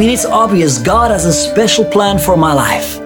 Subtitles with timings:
[0.00, 2.98] I mean, it's obvious God has a special plan for my life.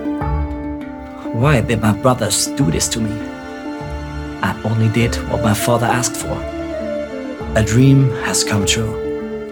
[1.35, 3.11] Why did my brothers do this to me?
[4.41, 6.39] I only did what my father asked for.
[7.57, 8.95] A dream has come true.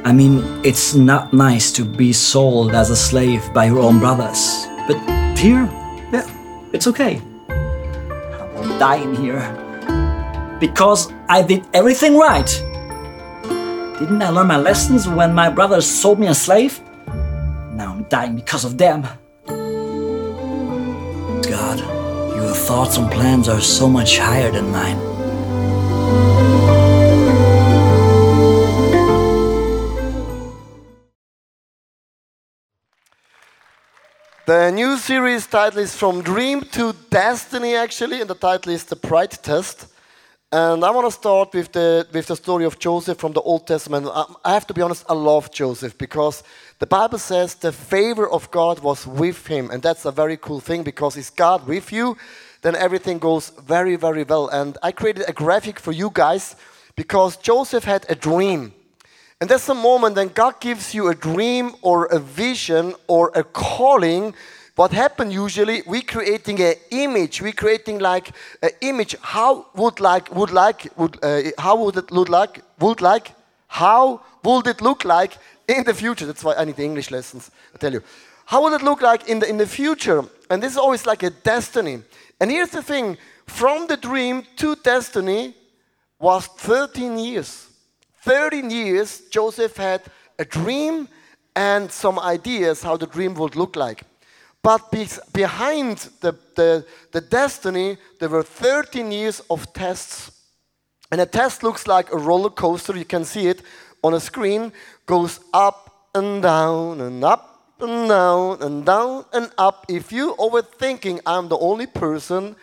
[0.04, 4.68] I mean, it's not nice to be sold as a slave by your own brothers.
[4.86, 4.98] But
[5.36, 5.68] here,
[6.12, 6.30] yeah,
[6.72, 7.20] it's okay.
[7.48, 9.42] I won't die in here.
[10.60, 12.46] Because I did everything right.
[13.98, 16.80] Didn't I learn my lessons when my brothers sold me a slave?
[18.12, 19.08] Dying because of them.
[21.56, 21.78] God,
[22.36, 24.98] your thoughts and plans are so much higher than mine.
[34.44, 38.96] The new series title is From Dream to Destiny, actually, and the title is The
[38.96, 39.86] Pride Test.
[40.54, 43.66] And I want to start with the, with the story of Joseph from the Old
[43.66, 44.06] Testament.
[44.44, 46.42] I have to be honest, I love Joseph because
[46.82, 49.70] the Bible says the favor of God was with him.
[49.70, 52.16] And that's a very cool thing because is God with you,
[52.62, 54.48] then everything goes very, very well.
[54.48, 56.56] And I created a graphic for you guys
[56.96, 58.72] because Joseph had a dream.
[59.40, 63.44] And that's a moment when God gives you a dream or a vision or a
[63.44, 64.34] calling.
[64.74, 67.40] What happens usually, we creating an image.
[67.40, 69.14] We creating like an image.
[69.20, 72.64] How would like would like would uh, how would it look like?
[72.80, 73.36] Would like
[73.68, 76.26] how would it look like in the future?
[76.26, 77.50] That's why I need the English lessons.
[77.74, 78.02] I tell you,
[78.46, 80.24] how would it look like in the in the future?
[80.50, 82.02] And this is always like a destiny.
[82.40, 85.54] And here's the thing: from the dream to destiny
[86.18, 87.68] was 13 years.
[88.22, 90.02] 13 years, Joseph had
[90.38, 91.08] a dream
[91.54, 94.04] and some ideas how the dream would look like.
[94.62, 100.30] But be behind the, the, the destiny, there were 13 years of tests.
[101.10, 102.96] And a test looks like a roller coaster.
[102.96, 103.62] You can see it
[104.02, 104.72] on a screen,
[105.06, 109.86] goes up and down and up and down and down and up.
[109.88, 112.56] If you overthinking, I'm the only person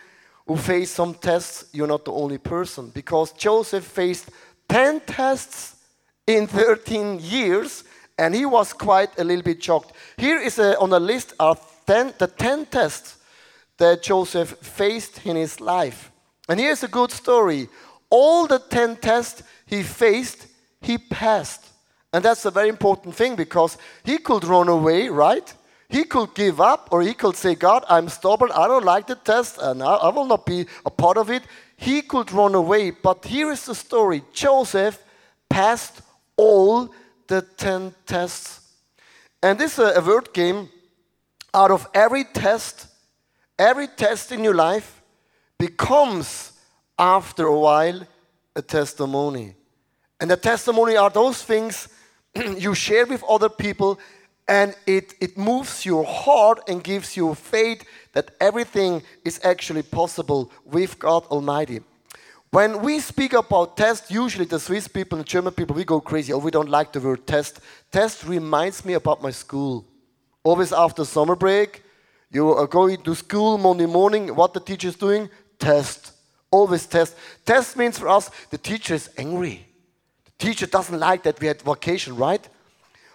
[0.46, 2.90] who faced some tests, you're not the only person.
[2.90, 4.30] Because Joseph faced
[4.68, 5.76] 10 tests
[6.26, 7.84] in 13 years,
[8.18, 9.92] and he was quite a little bit shocked.
[10.16, 13.18] Here is a, on the list are 10, the 10 tests
[13.78, 16.10] that Joseph faced in his life.
[16.48, 17.68] And here's a good story.
[18.10, 20.46] All the 10 tests he faced,
[20.80, 21.66] he passed.
[22.12, 25.52] And that's a very important thing because he could run away, right?
[25.88, 29.16] He could give up or he could say, God, I'm stubborn, I don't like the
[29.16, 31.42] test, and I, I will not be a part of it.
[31.76, 32.90] He could run away.
[32.90, 35.02] But here is the story Joseph
[35.48, 36.02] passed
[36.36, 36.94] all
[37.26, 38.60] the 10 tests.
[39.42, 40.68] And this is a, a word game.
[41.52, 42.86] Out of every test,
[43.58, 45.02] every test in your life
[45.58, 46.52] becomes,
[46.96, 48.06] after a while,
[48.54, 49.56] a testimony.
[50.20, 51.88] And the testimony are those things
[52.34, 53.98] you share with other people,
[54.46, 60.50] and it, it moves your heart and gives you faith that everything is actually possible
[60.64, 61.80] with God Almighty.
[62.50, 66.32] When we speak about test, usually the Swiss people and German people, we go crazy.
[66.32, 67.60] Oh, we don't like the word test.
[67.92, 69.86] Test reminds me about my school.
[70.42, 71.84] Always after summer break,
[72.32, 74.34] you are going to school Monday morning.
[74.34, 75.30] What the teacher is doing?
[75.60, 76.12] Test.
[76.50, 77.16] Always test.
[77.46, 79.69] Test means for us, the teacher is angry.
[80.40, 82.48] Teacher doesn't like that we had vacation, right?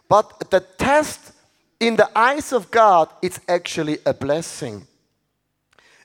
[0.08, 1.32] But the test
[1.80, 4.86] in the eyes of God, it's actually a blessing.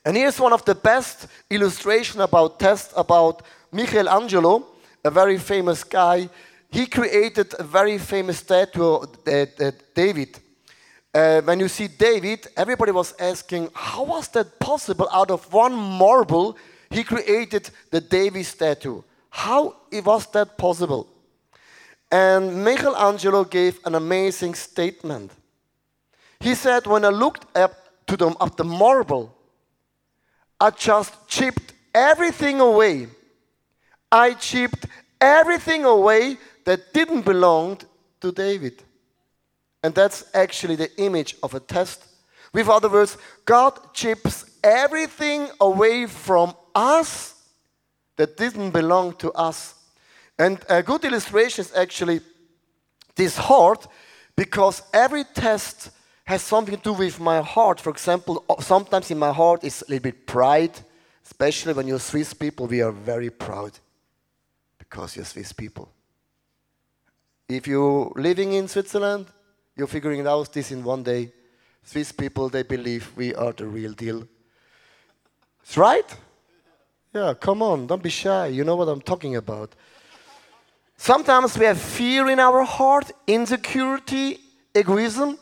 [0.02, 4.64] And here's one of the best illustration about test about Michelangelo,
[5.04, 6.30] a very famous guy.
[6.70, 10.38] He created a very famous statue uh, uh, David.
[11.12, 15.06] Uh, when you see David, everybody was asking, how was that possible?
[15.12, 16.56] Out of one marble,
[16.88, 19.02] he created the David statue.
[19.30, 21.08] How was that possible?
[22.10, 25.30] And Michelangelo gave an amazing statement.
[26.40, 27.72] He said, when I looked up
[28.08, 29.34] to the, at the marble,
[30.60, 33.06] I just chipped everything away.
[34.10, 34.86] I chipped
[35.20, 37.78] everything away that didn't belong
[38.20, 38.82] to David.
[39.82, 42.04] And that's actually the image of a test.
[42.52, 47.39] With other words, God chips everything away from us
[48.20, 49.74] that didn't belong to us.
[50.38, 52.20] And a good illustration is actually
[53.14, 53.86] this heart,
[54.36, 55.90] because every test
[56.24, 57.80] has something to do with my heart.
[57.80, 60.78] For example, sometimes in my heart is a little bit pride,
[61.24, 63.72] especially when you're Swiss people, we are very proud
[64.78, 65.88] because you're Swiss people.
[67.48, 69.28] If you're living in Switzerland,
[69.76, 71.32] you're figuring out this in one day.
[71.82, 74.28] Swiss people, they believe we are the real deal.
[75.62, 76.16] It's right?
[77.12, 78.46] Yeah, come on, don't be shy.
[78.46, 79.74] You know what I'm talking about.
[80.96, 84.38] Sometimes we have fear in our heart, insecurity,
[84.74, 85.36] egoism,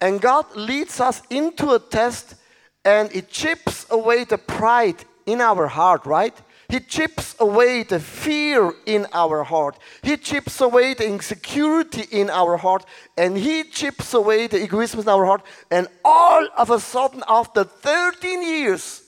[0.00, 2.36] and God leads us into a test
[2.84, 6.34] and it chips away the pride in our heart, right?
[6.68, 9.78] He chips away the fear in our heart.
[10.02, 12.86] He chips away the insecurity in our heart.
[13.18, 15.42] And He chips away the egoism in our heart.
[15.70, 19.01] And all of a sudden, after 13 years,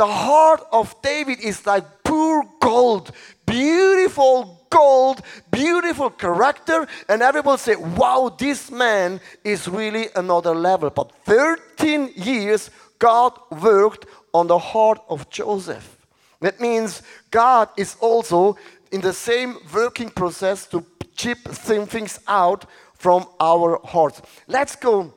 [0.00, 3.12] the heart of David is like pure gold,
[3.44, 5.20] beautiful gold,
[5.50, 6.88] beautiful character.
[7.06, 10.88] And everyone say, wow, this man is really another level.
[10.88, 15.98] But 13 years, God worked on the heart of Joseph.
[16.40, 18.56] That means God is also
[18.90, 20.82] in the same working process to
[21.14, 22.64] chip things out
[22.94, 24.22] from our hearts.
[24.48, 25.12] Let's go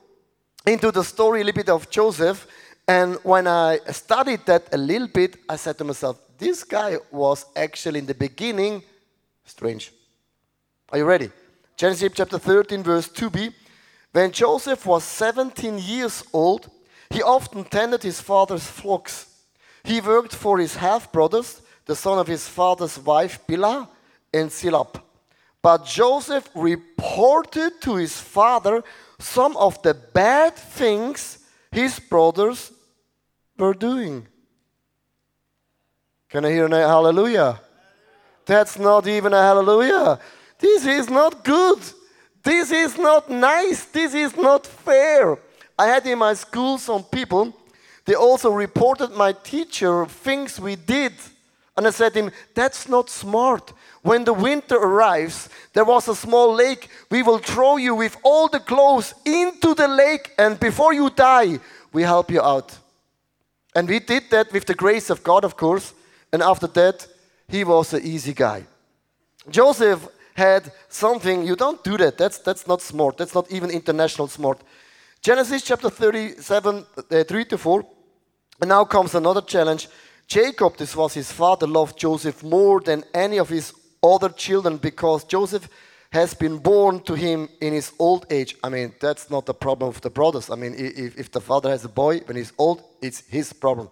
[0.68, 2.46] into the story a little bit of Joseph.
[2.88, 7.46] And when I studied that a little bit, I said to myself, this guy was
[7.56, 8.84] actually in the beginning
[9.46, 9.92] strange.
[10.90, 11.32] Are you ready?
[11.78, 13.54] Genesis chapter 13, verse 2b.
[14.12, 16.70] When Joseph was 17 years old,
[17.10, 19.28] he often tended his father's flocks.
[19.84, 23.88] He worked for his half brothers, the son of his father's wife, Bilhah,
[24.34, 25.02] and Zilpah.
[25.62, 28.84] But Joseph reported to his father
[29.20, 31.40] some of the bad things
[31.74, 32.72] his brothers
[33.58, 34.28] were doing.
[36.30, 37.60] Can I hear a hallelujah?
[38.46, 40.20] That's not even a hallelujah.
[40.60, 41.80] This is not good.
[42.42, 43.86] This is not nice.
[43.86, 45.38] This is not fair.
[45.78, 47.54] I had in my school some people
[48.06, 51.14] they also reported my teacher things we did.
[51.76, 53.74] And I said to him, That's not smart.
[54.04, 56.90] When the winter arrives, there was a small lake.
[57.10, 61.60] We will throw you with all the clothes into the lake, and before you die,
[61.94, 62.78] we help you out.
[63.74, 65.94] And we did that with the grace of God, of course.
[66.34, 67.08] And after that,
[67.48, 68.66] he was an easy guy.
[69.50, 72.18] Joseph had something, you don't do that.
[72.18, 73.18] That's, that's not smart.
[73.18, 74.60] That's not even international smart.
[75.22, 77.86] Genesis chapter 37, uh, 3 to 4.
[78.60, 79.88] And now comes another challenge.
[80.28, 83.74] Jacob, this was his father, loved Joseph more than any of his
[84.04, 85.70] other children because Joseph
[86.12, 88.56] has been born to him in his old age.
[88.64, 90.52] I mean, that's not the problem of the brothers.
[90.52, 93.90] I mean, if, if the father has a boy when he's old, it's his problem.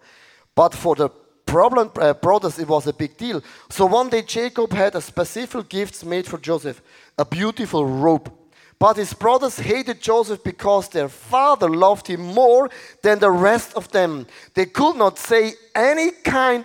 [0.54, 1.08] But for the
[1.46, 3.42] problem uh, brothers, it was a big deal.
[3.68, 6.80] So one day Jacob had a specific gift made for Joseph,
[7.18, 8.30] a beautiful robe.
[8.78, 12.70] But his brothers hated Joseph because their father loved him more
[13.02, 14.26] than the rest of them.
[14.54, 16.64] They could not say any kind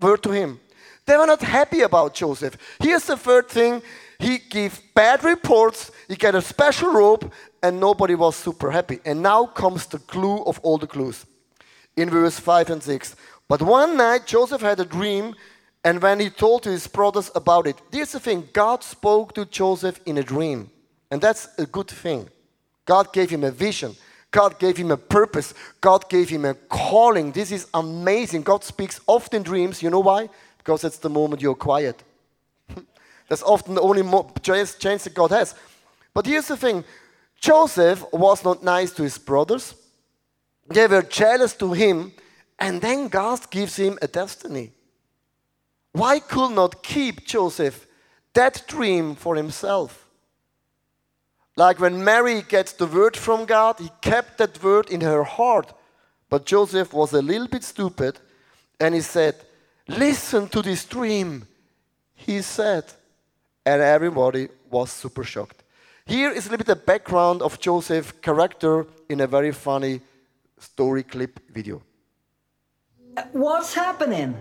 [0.00, 0.60] word to him.
[1.06, 2.56] They were not happy about Joseph.
[2.80, 3.82] Here's the third thing
[4.18, 9.00] he gave bad reports, he got a special robe, and nobody was super happy.
[9.04, 11.26] And now comes the clue of all the clues
[11.96, 13.16] in verse 5 and 6.
[13.48, 15.34] But one night Joseph had a dream,
[15.84, 19.44] and when he told to his brothers about it, here's the thing God spoke to
[19.44, 20.70] Joseph in a dream.
[21.10, 22.28] And that's a good thing.
[22.86, 23.94] God gave him a vision.
[24.30, 25.54] God gave him a purpose.
[25.80, 27.30] God gave him a calling.
[27.30, 28.42] This is amazing.
[28.42, 29.82] God speaks often dreams.
[29.82, 30.28] You know why?
[30.64, 32.02] Because it's the moment you're quiet.
[33.28, 34.02] That's often the only
[34.42, 35.54] chance that God has.
[36.14, 36.84] But here's the thing
[37.38, 39.74] Joseph was not nice to his brothers,
[40.66, 42.12] they were jealous to him,
[42.58, 44.72] and then God gives him a destiny.
[45.92, 47.86] Why could not keep Joseph
[48.32, 50.08] that dream for himself?
[51.56, 55.72] Like when Mary gets the word from God, he kept that word in her heart.
[56.28, 58.18] But Joseph was a little bit stupid
[58.80, 59.36] and he said,
[59.88, 61.46] Listen to this dream,
[62.14, 62.84] he said.
[63.66, 65.62] And everybody was super shocked.
[66.06, 70.00] Here is a little bit the background of Joseph's character in a very funny
[70.58, 71.82] story clip video.
[73.32, 74.36] What's happening?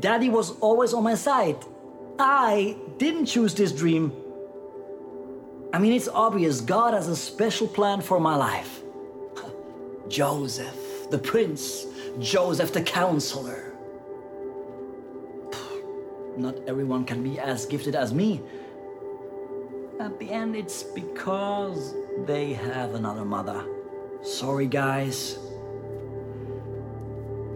[0.00, 1.56] Daddy was always on my side.
[2.18, 4.12] I didn't choose this dream.
[5.72, 8.82] I mean, it's obvious God has a special plan for my life.
[10.08, 11.86] Joseph, the prince,
[12.20, 13.73] Joseph, the counselor.
[16.36, 18.40] Not everyone can be as gifted as me.
[20.00, 21.94] At the end, it's because
[22.26, 23.64] they have another mother.
[24.22, 25.38] Sorry, guys.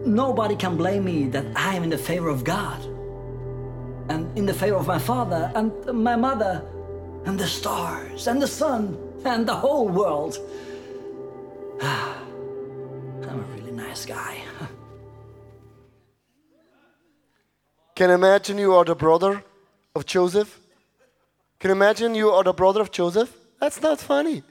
[0.05, 2.81] Nobody can blame me that I am in the favor of God
[4.09, 6.65] and in the favor of my father and my mother
[7.25, 10.37] and the stars and the sun and the whole world.
[11.81, 14.41] I'm a really nice guy.
[17.99, 19.43] Can imagine you are the brother
[19.93, 20.57] of Joseph?
[21.59, 23.29] Can imagine you are the brother of Joseph?
[23.59, 24.41] That's not funny.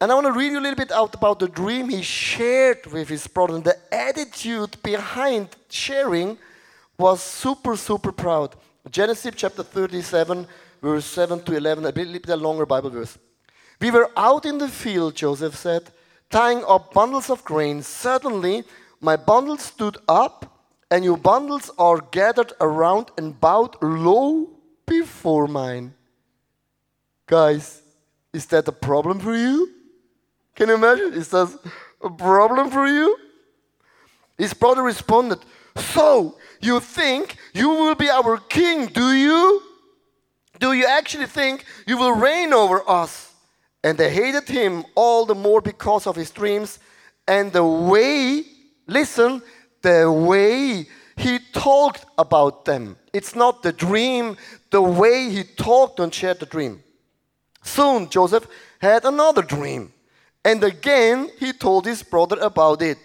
[0.00, 2.84] And I want to read you a little bit out about the dream he shared
[2.86, 3.54] with his brother.
[3.54, 6.36] And the attitude behind sharing
[6.98, 8.56] was super, super proud.
[8.90, 10.44] Genesis chapter 37,
[10.82, 13.16] verse 7 to 11, a little bit longer Bible verse.
[13.80, 15.92] We were out in the field, Joseph said,
[16.30, 17.80] tying up bundles of grain.
[17.82, 18.64] Suddenly,
[19.00, 20.51] my bundle stood up,
[20.92, 24.50] and your bundles are gathered around and bowed low
[24.84, 25.94] before mine.
[27.26, 27.80] Guys,
[28.34, 29.70] is that a problem for you?
[30.54, 31.14] Can you imagine?
[31.14, 31.48] Is that
[32.04, 33.16] a problem for you?
[34.36, 35.38] His brother responded,
[35.76, 39.62] So, you think you will be our king, do you?
[40.60, 43.32] Do you actually think you will reign over us?
[43.82, 46.78] And they hated him all the more because of his dreams
[47.26, 48.44] and the way,
[48.86, 49.40] listen,
[49.82, 50.86] the way
[51.16, 52.96] he talked about them.
[53.12, 54.36] It's not the dream,
[54.70, 56.82] the way he talked and shared the dream.
[57.62, 58.46] Soon Joseph
[58.80, 59.92] had another dream.
[60.44, 62.98] And again he told his brother about it.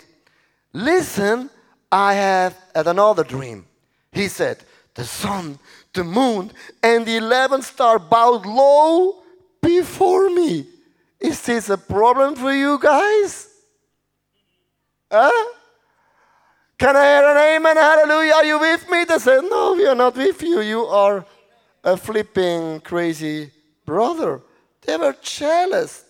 [0.74, 1.50] Listen,
[1.92, 3.66] I have had another dream.
[4.12, 4.64] He said,
[4.96, 5.60] The sun,
[5.94, 9.24] the moon, and the 11 star bowed low
[9.62, 10.68] before me.
[11.20, 13.50] Is this a problem for you guys?
[15.12, 15.54] Huh?
[16.78, 17.76] Can I hear an amen?
[17.76, 18.34] Hallelujah.
[18.34, 19.04] Are you with me?
[19.04, 20.62] They said, No, we are not with you.
[20.62, 21.26] You are
[21.84, 23.50] a flipping crazy
[23.84, 24.42] brother.
[24.82, 26.06] They were jealous.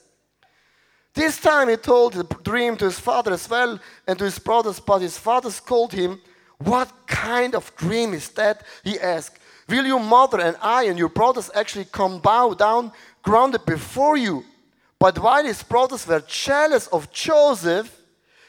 [1.14, 4.80] This time he told the dream to his father as well and to his brothers,
[4.80, 6.22] but his father scolded him.
[6.58, 8.64] What kind of dream is that?
[8.84, 9.40] He asked.
[9.70, 14.44] Will your mother and I and your brothers actually come bow down, grounded before you?
[15.00, 18.02] But while his brothers were jealous of Joseph,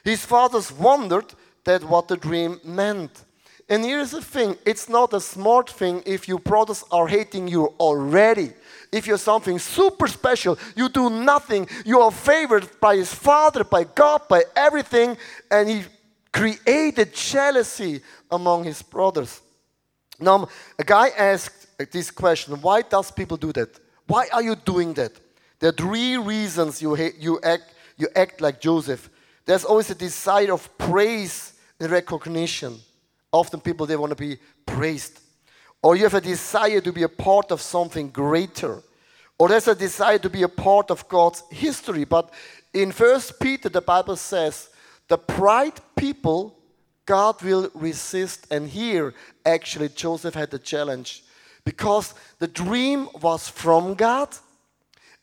[0.02, 1.26] his fathers wondered
[1.68, 3.24] that what the dream meant.
[3.68, 7.74] And here's the thing it's not a smart thing if your brothers are hating you
[7.78, 8.52] already
[8.92, 13.84] if you're something super special, you do nothing, you are favored by his father, by
[13.84, 15.16] God, by everything,
[15.50, 15.82] and he
[16.32, 19.40] created jealousy among his brothers.
[20.20, 20.48] Now,
[20.78, 23.78] a guy asked this question why does people do that?
[24.06, 25.12] Why are you doing that?
[25.58, 29.10] There are three reasons you, you, act, you act like Joseph.
[29.44, 32.78] There's always a desire of praise and recognition.
[33.32, 35.20] Often people, they want to be praised
[35.82, 38.82] or you have a desire to be a part of something greater,
[39.38, 42.04] or there's a desire to be a part of God's history.
[42.04, 42.32] But
[42.74, 44.70] in First Peter, the Bible says,
[45.06, 46.56] the pride people
[47.06, 48.46] God will resist.
[48.50, 49.14] And here,
[49.46, 51.22] actually, Joseph had the challenge
[51.64, 54.28] because the dream was from God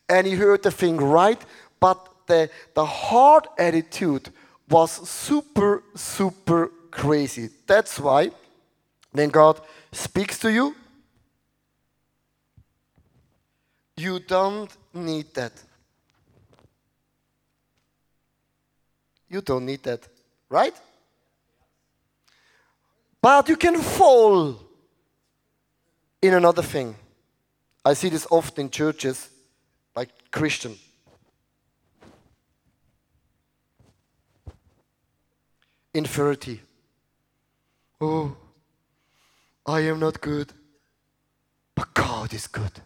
[0.08, 1.40] and he heard the thing right,
[1.78, 4.30] but the, the heart attitude
[4.68, 7.50] was super, super crazy.
[7.66, 8.30] That's why
[9.12, 9.60] when God
[9.92, 10.74] speaks to you,
[13.96, 15.52] you don't need that.
[19.28, 20.06] You don't need that,
[20.48, 20.74] right?
[23.20, 24.60] But you can fall
[26.22, 26.94] in another thing.
[27.84, 29.28] I see this often in churches,
[29.94, 30.76] like Christian.
[35.96, 36.60] Inferiority.
[38.02, 38.36] Oh,
[39.64, 40.52] I am not good,
[41.74, 42.82] but God is good.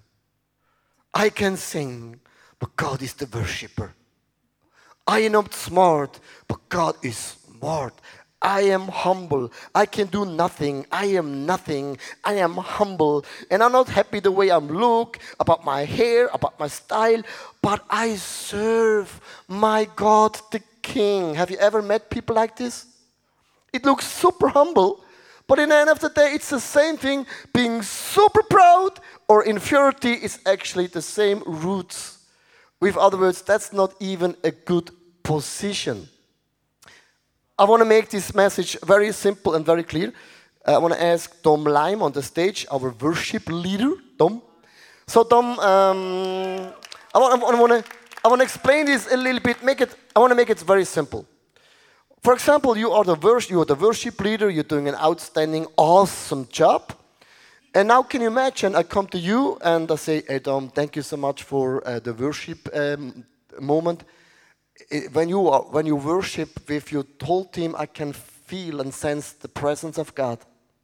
[1.12, 2.20] I can sing,
[2.60, 3.94] but God is the worshiper.
[5.08, 7.94] I am not smart, but God is smart.
[8.40, 9.50] I am humble.
[9.74, 10.86] I can do nothing.
[10.92, 11.98] I am nothing.
[12.22, 13.24] I am humble.
[13.50, 17.22] And I'm not happy the way I look, about my hair, about my style,
[17.60, 21.34] but I serve my God the King.
[21.34, 22.86] Have you ever met people like this?
[23.72, 25.04] It looks super humble,
[25.46, 27.26] but in the end of the day, it's the same thing.
[27.52, 32.18] Being super proud or inferiority is actually the same roots.
[32.80, 34.90] With other words, that's not even a good
[35.22, 36.08] position.
[37.58, 40.12] I want to make this message very simple and very clear.
[40.64, 43.92] I want to ask Tom Lime on the stage, our worship leader.
[44.18, 44.42] Tom.
[45.06, 46.72] So, Tom, um,
[47.14, 47.84] I want to
[48.22, 49.62] I want to explain this a little bit.
[49.64, 49.94] Make it.
[50.14, 51.26] I want to make it very simple.
[52.22, 55.66] For example, you are the worship, you are the worship leader, you're doing an outstanding,
[55.78, 56.92] awesome job.
[57.74, 58.74] And now, can you imagine?
[58.74, 62.12] I come to you and I say, Dom, thank you so much for uh, the
[62.12, 63.24] worship um,
[63.58, 64.04] moment.
[64.90, 68.92] It, when, you are, when you worship with your whole team, I can feel and
[68.92, 70.40] sense the presence of God.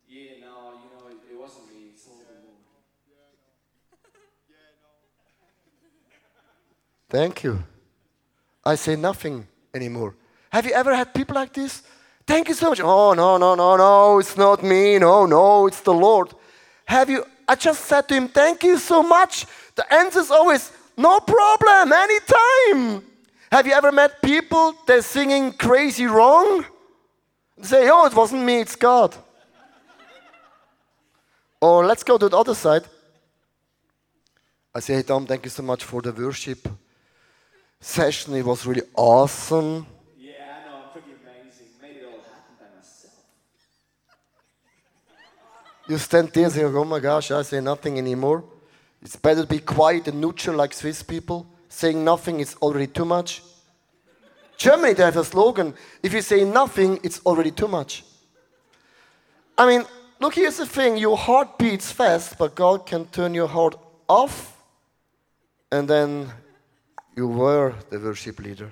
[0.08, 1.90] Yeah, no, you know, it, it wasn't me.
[1.92, 2.24] It's all the
[7.10, 7.62] Thank you.
[8.64, 10.14] I say nothing anymore.
[10.56, 11.82] Have you ever had people like this?
[12.26, 12.80] Thank you so much.
[12.80, 14.98] Oh, no, no, no, no, it's not me.
[14.98, 16.28] No, no, it's the Lord.
[16.86, 17.24] Have you?
[17.46, 19.44] I just said to him, Thank you so much.
[19.74, 23.04] The answer is always, No problem, anytime.
[23.52, 26.64] Have you ever met people they're singing crazy wrong?
[27.60, 29.14] Say, Oh, it wasn't me, it's God.
[31.60, 32.84] or let's go to the other side.
[34.74, 36.66] I say, hey, Tom, thank you so much for the worship.
[37.80, 38.34] session.
[38.34, 39.86] It was really awesome.
[40.18, 41.68] Yeah, I know, I'm pretty amazing.
[41.80, 43.12] Made it all happen by myself.
[45.88, 48.44] You stand there and say, oh my gosh, I say nothing anymore.
[49.02, 51.46] It's better to be quiet and neutral like Swiss people.
[51.68, 53.42] Saying nothing is already too much.
[54.56, 58.04] Germany, they have a slogan if you say nothing, it's already too much.
[59.58, 59.84] I mean,
[60.20, 63.76] look, here's the thing your heart beats fast, but God can turn your heart
[64.08, 64.56] off,
[65.70, 66.30] and then
[67.16, 68.70] you were the worship leader.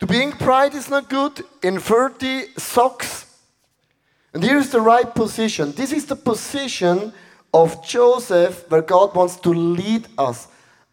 [0.00, 1.44] To being pride is not good.
[1.62, 3.33] In 30 socks.
[4.34, 5.72] And here's the right position.
[5.72, 7.12] This is the position
[7.52, 10.48] of Joseph where God wants to lead us.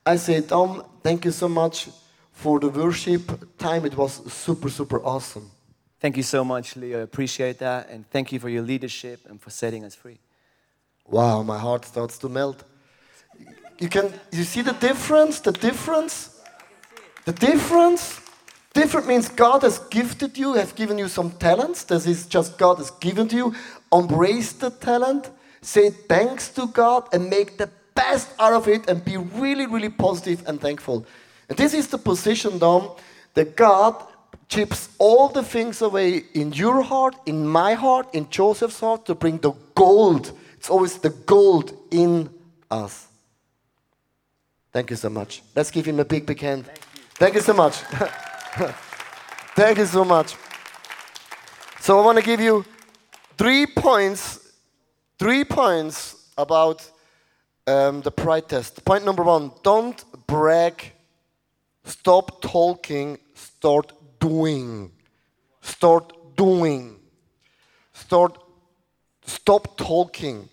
[0.05, 1.89] I say, Tom, thank you so much
[2.31, 3.83] for the worship time.
[3.85, 5.49] It was super, super awesome.
[5.99, 6.99] Thank you so much, Leo.
[6.99, 7.89] I appreciate that.
[7.89, 10.19] And thank you for your leadership and for setting us free.
[11.07, 12.63] Wow, my heart starts to melt.
[13.79, 15.39] You can you see the difference?
[15.39, 16.39] The difference?
[17.25, 18.19] The difference?
[18.73, 21.83] Different means God has gifted you, has given you some talents.
[21.83, 23.55] This is just God has given to you.
[23.91, 25.29] Embrace the talent,
[25.61, 29.89] say thanks to God, and make the best out of it and be really, really
[29.89, 31.05] positive and thankful.
[31.49, 32.91] And this is the position, Dom,
[33.33, 33.95] that God
[34.47, 39.15] chips all the things away in your heart, in my heart, in Joseph's heart to
[39.15, 40.31] bring the gold.
[40.55, 42.29] It's always the gold in
[42.69, 43.07] us.
[44.71, 45.41] Thank you so much.
[45.55, 46.69] Let's give him a big, big hand.
[47.15, 47.81] Thank you so much.
[49.55, 50.35] Thank you so much.
[51.79, 52.65] So I want to give you
[53.37, 54.53] three points,
[55.17, 56.89] three points about
[57.65, 58.83] um, the pride test.
[58.83, 60.91] Point number one: don't brag.
[61.85, 63.17] Stop talking.
[63.35, 64.91] Start doing.
[65.61, 66.99] Start doing.
[67.93, 68.37] Start.
[69.25, 70.49] Stop talking.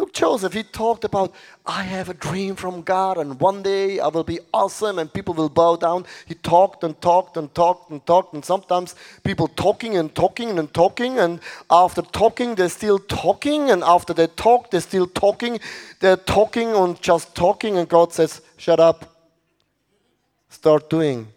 [0.00, 1.34] Look, Joseph, he talked about,
[1.66, 5.34] I have a dream from God, and one day I will be awesome and people
[5.34, 6.06] will bow down.
[6.24, 10.72] He talked and talked and talked and talked, and sometimes people talking and talking and
[10.72, 11.38] talking, and
[11.70, 15.60] after talking, they're still talking, and after they talk, they're still talking.
[16.00, 19.04] They're talking and just talking, and God says, Shut up.
[20.48, 21.28] Start doing.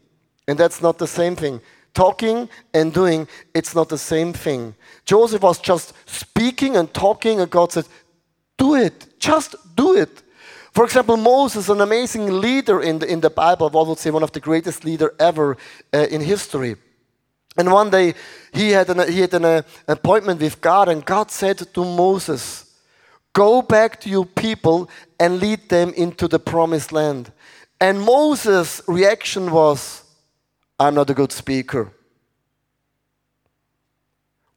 [0.48, 1.60] And that's not the same thing.
[1.94, 4.74] Talking and doing, it's not the same thing.
[5.06, 7.86] Joseph was just speaking and talking, and God said,
[8.58, 9.20] do it.
[9.20, 10.22] Just do it.
[10.72, 14.24] For example, Moses, an amazing leader in the, in the Bible, I would say one
[14.24, 15.56] of the greatest leader ever
[15.94, 16.78] uh, in history.
[17.56, 18.16] And one day
[18.52, 22.72] he had an, he had an uh, appointment with God, and God said to Moses,
[23.34, 24.90] Go back to your people
[25.20, 27.32] and lead them into the promised land.
[27.80, 30.04] And Moses' reaction was,
[30.80, 31.92] I'm not a good speaker.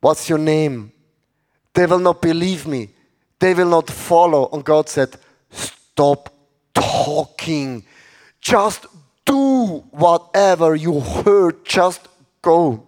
[0.01, 0.93] What's your name?
[1.75, 2.91] They will not believe me.
[3.39, 4.49] They will not follow.
[4.53, 5.17] And God said,
[5.51, 6.33] Stop
[6.75, 7.85] talking.
[8.41, 8.87] Just
[9.25, 11.65] do whatever you heard.
[11.65, 12.09] Just
[12.43, 12.87] go.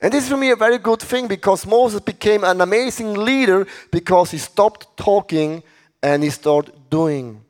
[0.00, 3.66] And this is for me a very good thing because Moses became an amazing leader
[3.90, 5.62] because he stopped talking
[6.02, 7.40] and he started doing.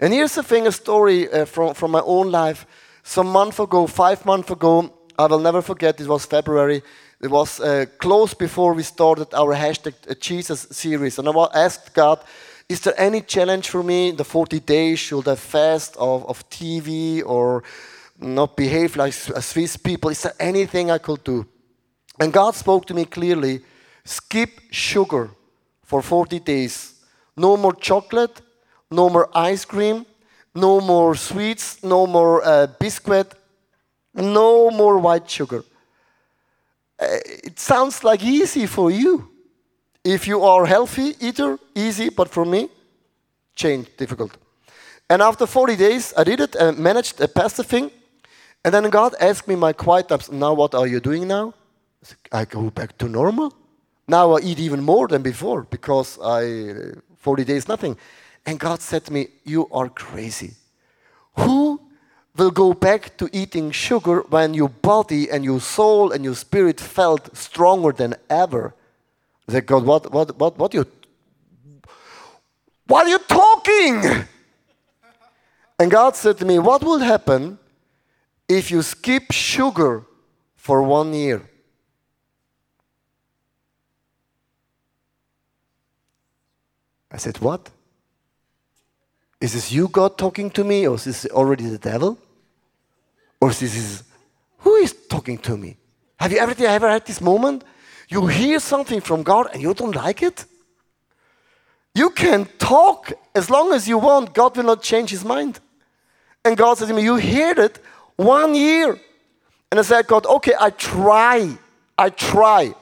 [0.00, 2.66] And here's the thing a story uh, from, from my own life.
[3.02, 6.82] Some month ago, five months ago, I will never forget, it was February.
[7.26, 11.18] It was uh, close before we started our hashtag uh, Jesus series.
[11.18, 12.20] And I asked God,
[12.68, 15.00] is there any challenge for me in the 40 days?
[15.00, 17.64] Should I fast of, of TV or
[18.20, 20.10] not behave like Swiss people?
[20.10, 21.44] Is there anything I could do?
[22.20, 23.60] And God spoke to me clearly
[24.04, 25.30] skip sugar
[25.82, 26.94] for 40 days.
[27.36, 28.40] No more chocolate,
[28.88, 30.06] no more ice cream,
[30.54, 33.34] no more sweets, no more uh, biscuit,
[34.14, 35.64] no more white sugar.
[36.98, 39.28] Uh, it sounds like easy for you.
[40.04, 42.68] If you are healthy eater, easy, but for me,
[43.54, 44.36] change, difficult.
[45.08, 47.90] And after 40 days, I did it and managed a the thing.
[48.64, 51.54] And then God asked me my quiet times, now what are you doing now?
[52.32, 53.52] I go back to normal.
[54.08, 57.96] Now I eat even more than before because I 40 days nothing.
[58.44, 60.54] And God said to me, You are crazy.
[61.38, 61.80] Who
[62.36, 66.80] will go back to eating sugar when your body and your soul and your spirit
[66.80, 68.74] felt stronger than ever.
[69.48, 70.86] Said, God, what, what, what, what, you,
[72.86, 74.26] what are you talking?
[75.78, 77.58] And God said to me, What will happen
[78.48, 80.04] if you skip sugar
[80.56, 81.42] for one year?
[87.10, 87.70] I said, What?
[89.40, 92.18] Is this you, God, talking to me, or is this already the devil?
[93.40, 94.02] Or this is
[94.58, 95.76] who is talking to me?
[96.18, 97.62] Have you ever, ever had this moment?
[98.08, 100.44] You hear something from God and you don't like it?
[101.94, 105.60] You can talk as long as you want, God will not change his mind.
[106.44, 107.78] And God said to me, You heard it
[108.16, 108.98] one year.
[109.70, 111.56] And I said, God, okay, I try.
[111.98, 112.74] I try.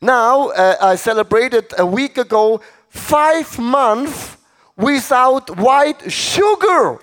[0.00, 4.36] Now, uh, I celebrated a week ago five months
[4.76, 6.98] without white sugar.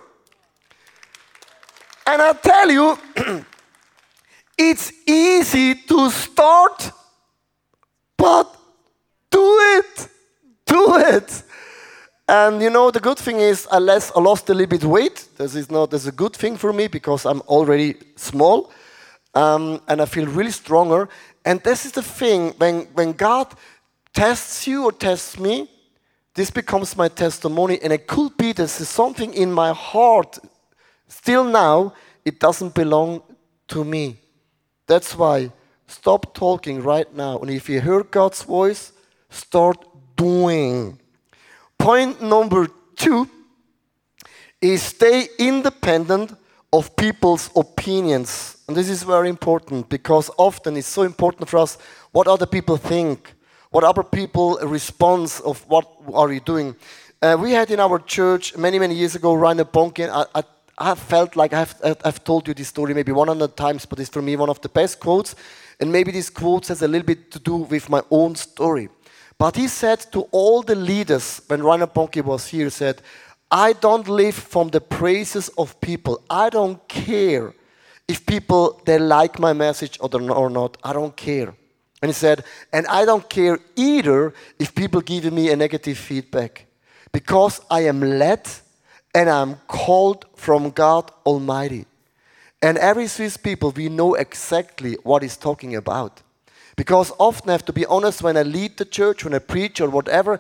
[2.08, 2.98] And I tell you,
[4.58, 6.92] it's easy to start,
[8.18, 8.56] but
[9.30, 10.08] do it.
[10.66, 11.44] Do it.
[12.30, 15.28] And you know, the good thing is I, lost a little bit weight.
[15.38, 18.72] This is not this is a good thing for me because I'm already small.
[19.34, 21.10] Um, and I feel really stronger.
[21.44, 23.54] And this is the thing when, when God
[24.14, 25.70] tests you or tests me,
[26.34, 27.80] this becomes my testimony.
[27.84, 30.40] And it could be this is something in my heart
[31.08, 31.94] still now,
[32.26, 33.22] it doesn't belong
[33.70, 34.18] to me.
[34.88, 35.52] That's why
[35.88, 37.40] stop talking right now.
[37.40, 38.92] And if you hear God's voice,
[39.30, 39.78] start
[40.16, 41.00] doing.
[41.78, 43.30] Point number two
[44.62, 46.36] is stay independent
[46.74, 48.58] of people's opinions.
[48.68, 51.78] And this is very important because often it's so important for us
[52.12, 53.34] what other people think,
[53.70, 56.76] what other people response of what are you doing.
[57.22, 60.10] Uh, we had in our church many, many years ago, Rainer Bonnke.
[60.10, 60.44] I, I,
[60.78, 64.22] I felt like I've, I've told you this story maybe 100 times, but it's for
[64.22, 65.36] me one of the best quotes.
[65.80, 68.90] And maybe this quote has a little bit to do with my own story.
[69.40, 73.02] But he said to all the leaders when Rainer Bonnke was here, said,
[73.50, 76.24] I don't live from the praises of people.
[76.30, 77.54] I don't care
[78.08, 80.78] if people they like my message or not.
[80.84, 81.54] I don't care.
[82.02, 86.66] And he said, and I don't care either if people give me a negative feedback
[87.12, 88.48] because I am led
[89.14, 91.86] and I'm called from God Almighty.
[92.62, 96.22] And every Swiss people, we know exactly what he's talking about.
[96.76, 99.82] Because often I have to be honest when I lead the church, when I preach
[99.82, 100.40] or whatever,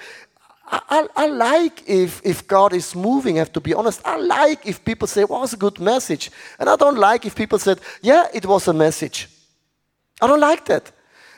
[0.69, 4.01] I, I, I, like if, if God is moving, I have to be honest.
[4.05, 6.29] I like if people say, well, it's a good message.
[6.59, 9.29] And I don't like if people said, yeah, it was a message.
[10.21, 10.91] I don't like that.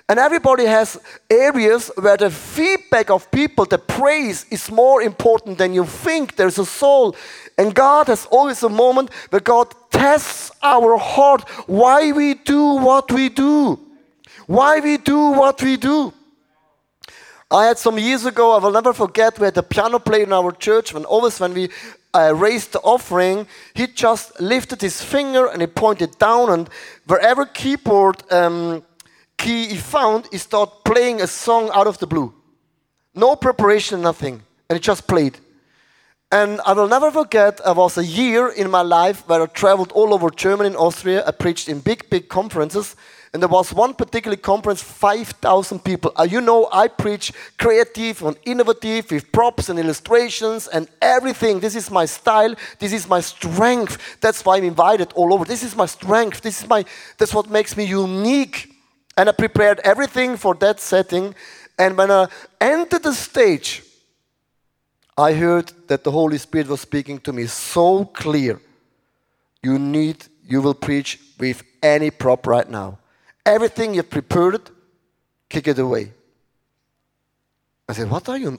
[0.10, 5.72] And everybody has areas where the feedback of people, the praise is more important than
[5.72, 6.36] you think.
[6.36, 7.16] There's a soul.
[7.60, 13.12] And God has always a moment where God tests our heart why we do what
[13.12, 13.80] we do.
[14.48, 16.12] Why we do what we do.
[17.52, 20.34] I had some years ago, I will never forget, we had a piano player in
[20.34, 21.70] our church, and always when we
[22.14, 26.70] uh, raised the offering, he just lifted his finger and he pointed down, and
[27.08, 28.84] wherever keyboard um,
[29.42, 32.34] he found, he started playing a song out of the blue.
[33.16, 34.42] No preparation, nothing.
[34.70, 35.38] And he just played.
[36.32, 39.92] And I will never forget, I was a year in my life where I traveled
[39.94, 41.26] all over Germany and Austria.
[41.26, 42.96] I preached in big, big conferences.
[43.34, 46.12] And there was one particular conference, 5,000 people.
[46.16, 51.60] Uh, you know, I preach creative and innovative with props and illustrations and everything.
[51.60, 52.56] This is my style.
[52.80, 54.18] This is my strength.
[54.22, 55.46] That's why I'm invited all over.
[55.46, 56.42] This is my strength.
[56.42, 56.86] This is my,
[57.18, 58.79] that's what makes me unique.
[59.20, 61.36] And I prepared everything for that setting.
[61.78, 62.30] And when I
[62.62, 63.84] entered the stage,
[65.18, 68.62] I heard that the Holy Spirit was speaking to me so clear.
[69.62, 72.98] You need, you will preach with any prop right now.
[73.46, 74.72] Everything you've prepared,
[75.50, 76.14] kick it away.
[77.90, 78.58] I said, What are you?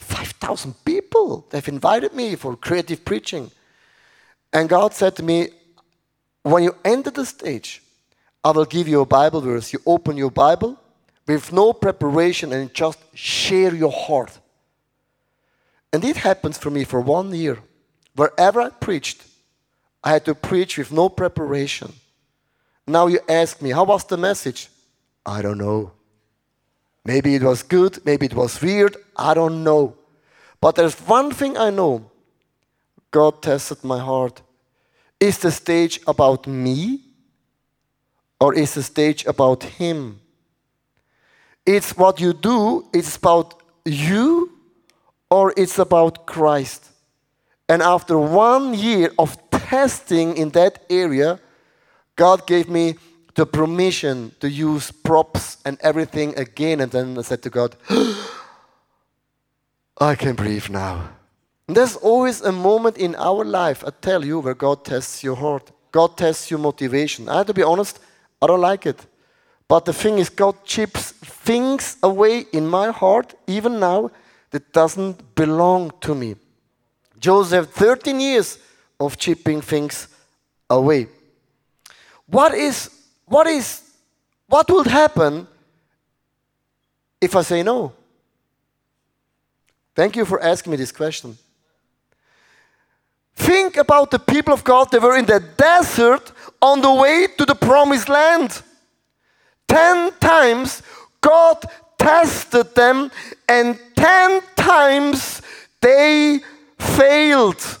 [0.00, 1.46] 5,000 people.
[1.48, 3.50] They've invited me for creative preaching.
[4.52, 5.48] And God said to me,
[6.42, 7.80] When you enter the stage,
[8.44, 9.72] I will give you a Bible verse.
[9.72, 10.78] You open your Bible
[11.26, 14.38] with no preparation and just share your heart.
[15.92, 17.58] And it happens for me for one year.
[18.14, 19.24] Wherever I preached,
[20.02, 21.94] I had to preach with no preparation.
[22.86, 24.68] Now you ask me, how was the message?
[25.24, 25.92] I don't know.
[27.04, 29.96] Maybe it was good, maybe it was weird, I don't know.
[30.60, 32.10] But there's one thing I know
[33.10, 34.42] God tested my heart.
[35.20, 37.03] Is the stage about me
[38.40, 40.20] or is the stage about Him?
[41.66, 44.52] It's what you do, it's about you
[45.30, 46.90] or it's about Christ.
[47.68, 51.40] And after one year of testing in that area,
[52.16, 52.96] God gave me
[53.34, 56.80] the permission to use props and everything again.
[56.80, 57.76] And then I said to God,
[60.00, 61.10] I can breathe now.
[61.66, 65.36] And there's always a moment in our life, I tell you, where God tests your
[65.36, 65.72] heart.
[65.90, 67.28] God tests your motivation.
[67.28, 67.98] I have to be honest,
[68.44, 69.06] I don't like it.
[69.66, 74.10] But the thing is, God chips things away in my heart, even now,
[74.50, 76.36] that doesn't belong to me.
[77.18, 78.58] Joseph, 13 years
[79.00, 80.08] of chipping things
[80.68, 81.08] away.
[82.26, 82.90] What is,
[83.24, 83.82] what is,
[84.46, 85.48] what would happen
[87.18, 87.94] if I say no?
[89.94, 91.38] Thank you for asking me this question.
[93.34, 96.30] Think about the people of God, they were in the desert
[96.60, 98.62] on the way to the promised land.
[99.68, 100.82] Ten times
[101.20, 101.64] God
[101.98, 103.10] tested them,
[103.48, 105.42] and ten times
[105.80, 106.40] they
[106.78, 107.78] failed.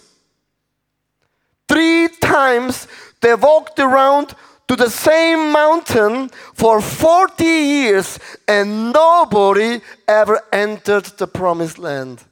[1.68, 2.86] Three times
[3.20, 4.34] they walked around
[4.68, 12.22] to the same mountain for 40 years, and nobody ever entered the promised land.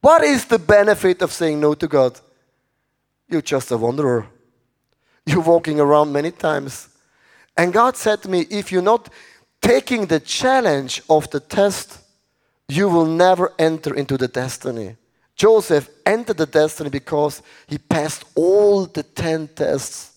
[0.00, 2.20] What is the benefit of saying no to God?
[3.28, 4.28] You're just a wanderer.
[5.30, 6.88] You're walking around many times.
[7.56, 9.08] And God said to me, if you're not
[9.60, 11.98] taking the challenge of the test,
[12.68, 14.96] you will never enter into the destiny.
[15.34, 20.12] Joseph entered the destiny because he passed all the 10 tests.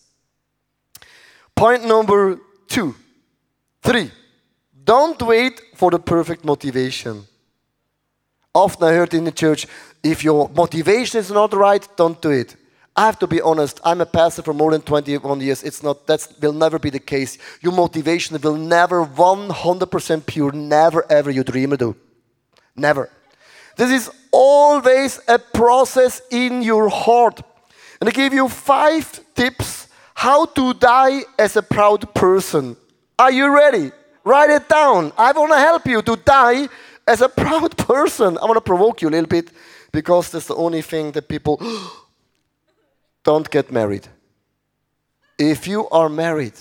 [1.55, 2.95] Point number two,
[3.81, 4.11] three,
[4.83, 7.25] don't wait for the perfect motivation.
[8.53, 9.67] Often I heard in the church,
[10.01, 12.55] if your motivation is not right, don't do it.
[12.95, 15.63] I have to be honest, I'm a pastor for more than 21 years.
[15.63, 17.38] It's not, that will never be the case.
[17.62, 21.95] Your motivation will never 100% pure, never ever you dreamer do.
[22.75, 23.10] Never.
[23.78, 27.41] This is always a process in your heart.
[27.99, 32.75] And I give you five tips how to die as a proud person.
[33.17, 33.91] Are you ready?
[34.25, 35.13] Write it down.
[35.17, 36.67] I want to help you to die
[37.08, 38.38] as a proud person.
[38.38, 39.49] I want to provoke you a little bit
[39.91, 41.58] because that's the only thing that people
[43.23, 44.08] don't get married.
[45.38, 46.53] If you are married,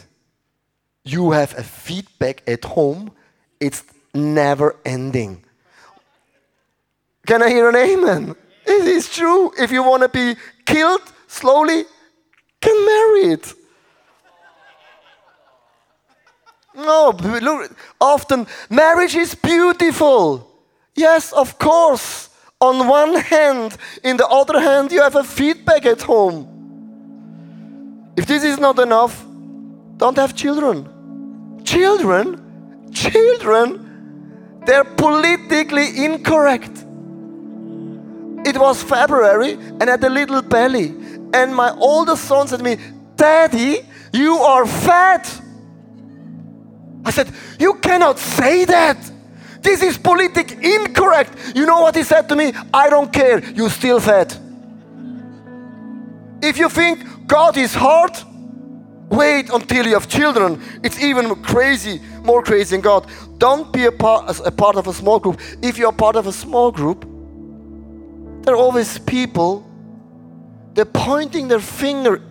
[1.05, 3.11] you have a feedback at home,
[3.61, 3.83] it's
[4.15, 5.45] never ending.
[7.27, 8.35] Can I hear an amen?
[8.67, 9.53] It is true.
[9.59, 11.85] If you want to be killed slowly,
[12.61, 13.45] get married.
[16.75, 20.49] No, look, often marriage is beautiful.
[20.95, 22.28] Yes, of course.
[22.61, 26.55] On one hand, in the other hand, you have a feedback at home.
[28.17, 29.25] If this is not enough,
[29.97, 31.61] don't have children.
[31.65, 32.91] Children?
[32.93, 34.61] Children?
[34.67, 36.85] They're politically incorrect.
[38.45, 40.95] It was February and I had a little belly.
[41.33, 42.77] And my oldest son said to me,
[43.15, 45.43] Daddy, you are fat.
[47.05, 48.99] I said, You cannot say that.
[49.61, 51.55] This is politic incorrect.
[51.55, 52.53] You know what he said to me?
[52.73, 53.45] I don't care.
[53.51, 54.39] You still fat.
[56.41, 58.13] If you think God is hard,
[59.11, 60.63] wait until you have children.
[60.83, 63.11] It's even crazy, more crazy than God.
[63.39, 65.41] Don't be a part, a part of a small group.
[65.63, 67.07] If you're part of a small group,
[68.45, 69.69] there are always people,
[70.75, 72.23] they're pointing their finger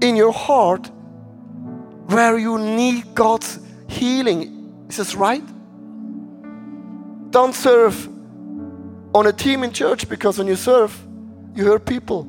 [0.00, 0.90] in your heart
[2.06, 4.86] where you need God's healing.
[4.88, 5.42] Is this right?
[7.36, 8.08] Don't serve
[9.14, 10.90] on a team in church because when you serve,
[11.54, 12.26] you hurt people.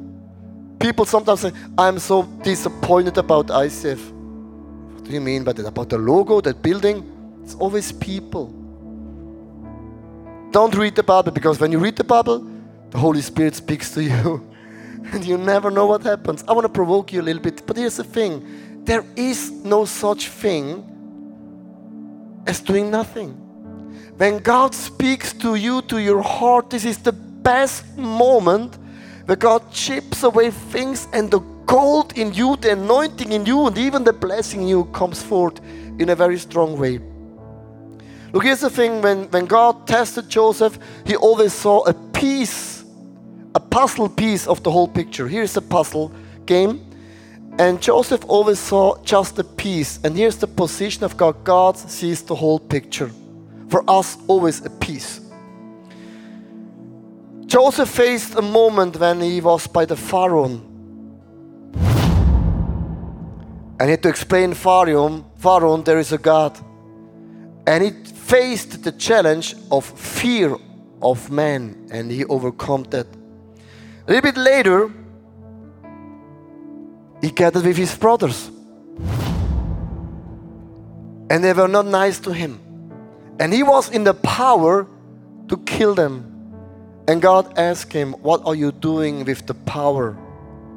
[0.80, 4.12] People sometimes say, I'm so disappointed about ICF.
[4.12, 5.65] What do you mean by that?
[5.65, 7.10] About the logo, that building?
[7.41, 8.48] It's always people.
[10.52, 12.46] Don't read the Bible because when you read the Bible,
[12.89, 14.46] the Holy Spirit speaks to you
[15.13, 16.43] and you never know what happens.
[16.50, 19.86] I want to provoke you a little bit, but here's the thing there is no
[19.86, 20.84] such thing
[22.46, 23.46] as doing nothing.
[24.17, 28.75] When God speaks to you, to your heart, this is the best moment
[29.25, 33.77] where God chips away things and the gold in you, the anointing in you, and
[33.77, 35.60] even the blessing in you comes forth
[35.99, 36.99] in a very strong way.
[38.34, 42.86] Look, here's the thing when, when God tested Joseph, he always saw a piece,
[43.53, 45.27] a puzzle piece of the whole picture.
[45.27, 46.12] Here's a puzzle
[46.45, 46.84] game.
[47.60, 49.99] And Joseph always saw just a piece.
[50.03, 53.12] And here's the position of God God sees the whole picture.
[53.69, 55.21] For us, always a peace.
[57.45, 60.62] Joseph faced a moment when he was by the Pharaoh.
[63.80, 66.58] And he had to explain Pharaoh, Pharaoh, there is a God.
[67.65, 70.58] And he faced the challenge of fear
[71.01, 73.08] of man and he overcome that.
[74.08, 74.91] A little bit later,
[77.21, 78.49] he gathered with his brothers.
[81.30, 82.66] And they were not nice to him.
[83.39, 84.88] And he was in the power
[85.47, 86.34] to kill them.
[87.08, 90.17] And God asked him, What are you doing with the power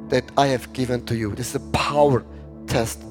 [0.09, 1.35] that I have given to you?
[1.35, 2.23] This is a power
[2.67, 3.03] test.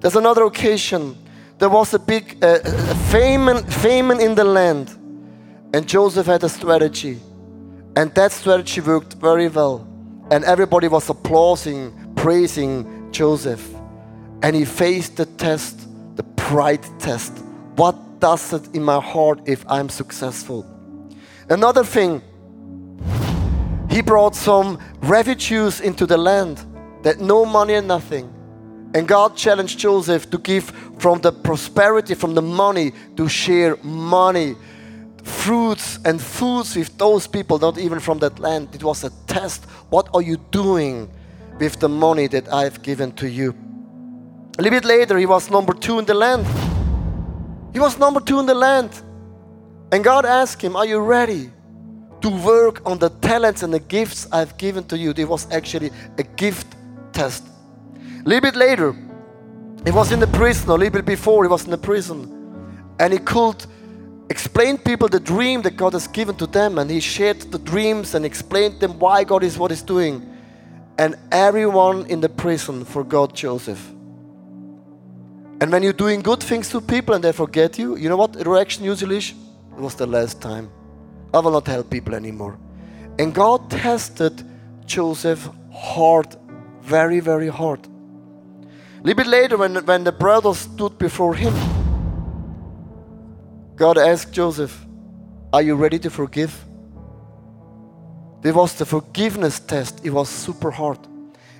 [0.00, 1.16] There's another occasion.
[1.58, 2.60] There was a big uh,
[3.10, 4.96] famine, famine in the land,
[5.74, 7.18] and Joseph had a strategy.
[7.96, 9.86] And that strategy worked very well.
[10.30, 13.68] And everybody was applauding, praising Joseph.
[14.42, 17.36] And he faced the test, the pride test.
[17.76, 20.66] What does it in my heart if I'm successful?
[21.48, 22.22] Another thing,
[23.90, 26.64] he brought some refugees into the land
[27.02, 28.32] that no money and nothing.
[28.94, 30.64] And God challenged Joseph to give
[30.98, 34.54] from the prosperity, from the money, to share money,
[35.22, 38.68] fruits and foods with those people, not even from that land.
[38.74, 39.64] It was a test.
[39.90, 41.10] What are you doing
[41.58, 43.54] with the money that I've given to you?
[44.58, 46.46] A little bit later, he was number two in the land.
[47.72, 48.90] He was number two in the land.
[49.92, 51.50] And God asked him, Are you ready
[52.20, 55.12] to work on the talents and the gifts I've given to you?
[55.16, 56.76] It was actually a gift
[57.12, 57.44] test.
[58.24, 58.94] A little bit later,
[59.84, 62.36] he was in the prison, a little bit before, he was in the prison.
[62.98, 63.64] And he could
[64.28, 66.78] explain people the dream that God has given to them.
[66.78, 70.26] And he shared the dreams and explained them why God is what he's doing.
[70.98, 73.92] And everyone in the prison forgot Joseph.
[75.60, 78.34] And when you're doing good things to people and they forget you, you know what
[78.46, 79.34] reaction usually is?
[79.72, 80.70] It was the last time.
[81.34, 82.58] I will not help people anymore.
[83.18, 84.42] And God tested
[84.86, 86.34] Joseph hard,
[86.80, 87.86] very, very hard.
[87.86, 91.54] A little bit later, when, when the brothers stood before him,
[93.76, 94.86] God asked Joseph,
[95.52, 96.64] Are you ready to forgive?
[98.42, 100.98] There was the forgiveness test, it was super hard.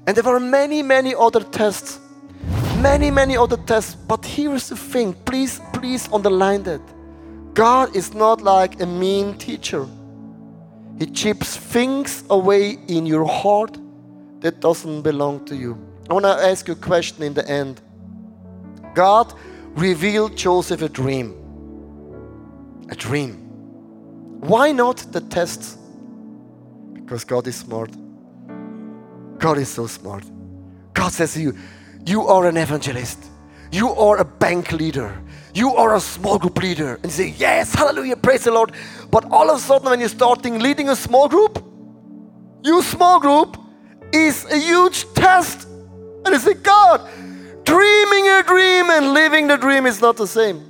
[0.07, 1.99] And there were many, many other tests.
[2.81, 3.95] Many, many other tests.
[3.95, 6.81] But here's the thing please, please underline that.
[7.53, 9.87] God is not like a mean teacher.
[10.99, 13.77] He chips things away in your heart
[14.40, 15.77] that doesn't belong to you.
[16.09, 17.83] I want to ask you a question in the end.
[18.95, 19.33] God
[19.75, 21.35] revealed Joseph a dream.
[22.88, 23.35] A dream.
[24.40, 25.77] Why not the tests?
[26.95, 27.90] Because God is smart.
[29.38, 30.25] God is so smart.
[30.95, 31.55] God says to you,
[32.07, 33.25] You are an evangelist.
[33.73, 35.23] You are a bank leader.
[35.55, 36.99] You are a small group leader.
[37.03, 38.73] And say, Yes, hallelujah, praise the Lord.
[39.11, 41.65] But all of a sudden, when you're starting leading a small group,
[42.63, 43.57] your small group
[44.13, 45.67] is a huge test.
[46.25, 47.09] And you say, God,
[47.65, 50.67] dreaming a dream and living the dream is not the same.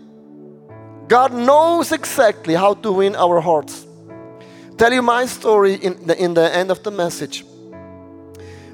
[1.08, 3.86] God knows exactly how to win our hearts.
[4.78, 7.44] Tell you my story in the, in the end of the message.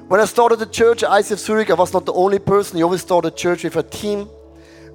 [0.07, 2.77] When I started the church ICF Zurich, I was not the only person.
[2.77, 4.29] You always start a church with a team.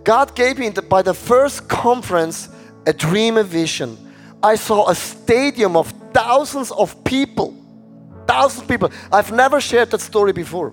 [0.04, 2.48] God gave me, by the first conference,
[2.86, 3.98] a dream, a vision.
[4.42, 7.54] I saw a stadium of thousands of people.
[8.26, 8.90] Thousands of people.
[9.12, 10.72] I've never shared that story before.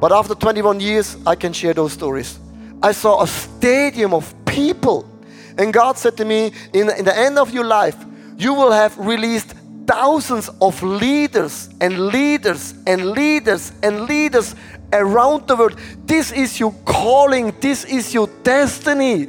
[0.00, 2.36] But after 21 years, I can share those stories.
[2.82, 5.08] I saw a stadium of people.
[5.56, 7.96] And God said to me, in, in the end of your life,
[8.36, 9.54] you will have released
[9.90, 14.54] thousands of leaders and leaders and leaders and leaders
[14.92, 15.76] around the world.
[16.06, 19.28] This is your calling, this is your destiny.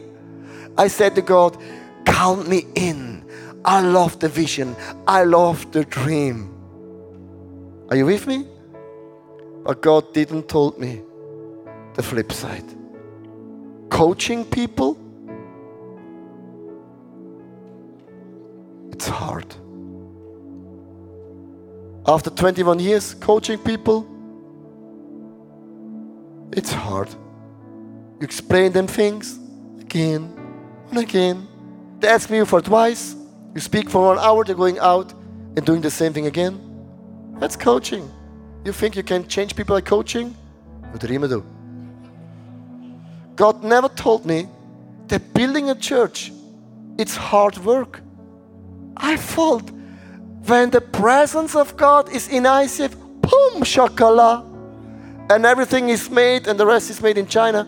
[0.78, 1.58] I said to God,
[2.06, 3.26] Count me in.
[3.65, 4.76] I love the vision,
[5.08, 6.54] I love the dream.
[7.89, 8.45] Are you with me?
[9.63, 11.02] But God didn't told me
[11.95, 12.65] the flip side.
[13.89, 14.97] Coaching people,
[18.91, 19.56] it's hard.
[22.08, 24.08] After 21 years coaching people,
[26.52, 27.10] it's hard.
[28.20, 29.38] You explain them things
[29.80, 30.34] again
[30.90, 31.48] and again.
[32.00, 33.16] They ask me for twice.
[33.54, 35.14] You speak for one hour, they're going out
[35.56, 36.60] and doing the same thing again.
[37.40, 38.10] That's coaching.
[38.66, 40.36] You think you can change people by coaching?
[40.90, 41.46] What do you do?
[43.36, 44.48] God never told me
[45.08, 46.32] that building a church,
[46.98, 48.02] it's hard work.
[48.98, 49.70] I thought
[50.45, 54.45] when the presence of God is in ICF, boom, shakala,
[55.30, 57.67] and everything is made and the rest is made in China.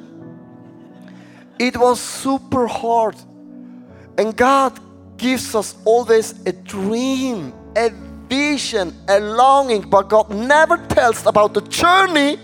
[1.59, 3.15] It was super hard.
[4.17, 4.79] And God
[5.17, 7.89] gives us always a dream, a
[8.27, 12.37] vision, a longing, but God never tells about the journey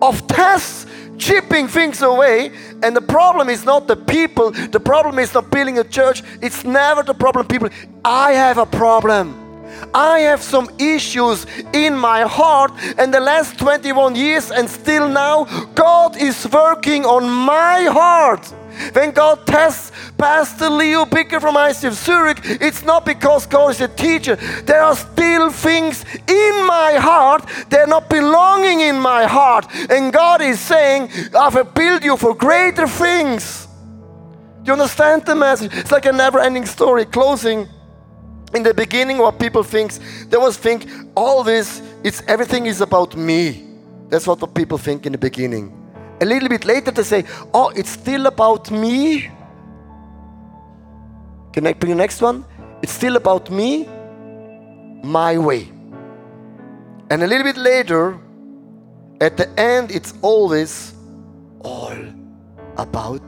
[0.00, 0.86] of tests,
[1.18, 2.50] chipping things away.
[2.82, 6.64] And the problem is not the people, the problem is not building a church, it's
[6.64, 7.68] never the problem, people.
[8.04, 9.43] I have a problem.
[9.92, 15.44] I have some issues in my heart, and the last 21 years, and still now,
[15.74, 18.52] God is working on my heart.
[18.92, 23.88] When God tests Pastor Leo Bigger from ICF Zurich, it's not because God is a
[23.88, 24.36] teacher.
[24.64, 29.66] There are still things in my heart that are not belonging in my heart.
[29.90, 33.68] And God is saying, I've built you for greater things.
[34.64, 35.70] Do you understand the message?
[35.74, 37.04] It's like a never ending story.
[37.04, 37.68] Closing.
[38.54, 39.92] In the beginning, what people think,
[40.28, 40.86] they always think
[41.16, 43.64] all this, it's everything is about me.
[44.08, 45.72] That's what the people think in the beginning.
[46.20, 49.30] A little bit later, they say, Oh, it's still about me.
[51.52, 52.44] Can I bring the next one?
[52.82, 53.88] It's still about me,
[55.02, 55.68] my way.
[57.10, 58.18] And a little bit later,
[59.20, 60.94] at the end, it's always
[61.62, 61.96] all
[62.76, 63.22] about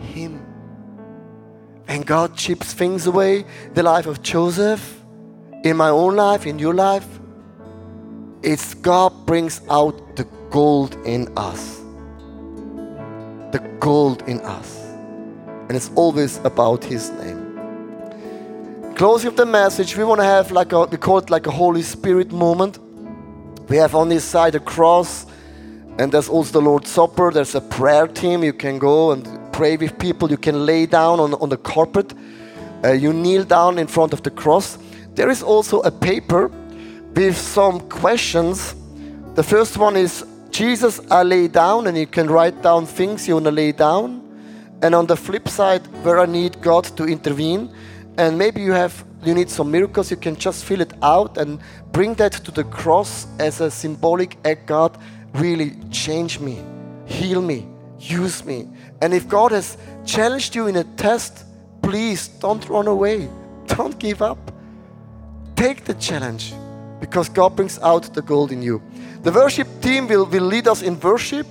[0.00, 0.47] Him.
[1.88, 5.02] When God chips things away, the life of Joseph,
[5.64, 7.06] in my own life, in your life,
[8.42, 11.78] it's God brings out the gold in us.
[13.52, 14.76] The gold in us.
[15.68, 17.48] And it's always about His name.
[18.94, 21.50] Closing of the message, we want to have like a, we call it like a
[21.50, 22.78] Holy Spirit moment.
[23.70, 25.24] We have on this side a cross,
[25.98, 27.30] and there's also the Lord's Supper.
[27.30, 28.44] There's a prayer team.
[28.44, 30.30] You can go and pray with people.
[30.30, 32.14] You can lay down on, on the carpet.
[32.84, 34.78] Uh, you kneel down in front of the cross.
[35.16, 36.46] There is also a paper
[37.16, 38.76] with some questions.
[39.34, 43.34] The first one is Jesus, I lay down, and you can write down things you
[43.34, 44.22] want to lay down.
[44.80, 47.68] And on the flip side, where I need God to intervene,
[48.16, 51.58] and maybe you have you need some miracles, you can just fill it out and
[51.90, 54.66] bring that to the cross as a symbolic act.
[54.66, 54.96] God,
[55.34, 56.62] really change me,
[57.06, 57.66] heal me,
[57.98, 58.68] use me.
[59.00, 61.44] And if God has challenged you in a test,
[61.82, 63.28] please don't run away,
[63.66, 64.38] don't give up.
[65.56, 66.52] Take the challenge
[67.00, 68.82] because God brings out the gold in you.
[69.22, 71.46] The worship team will, will lead us in worship.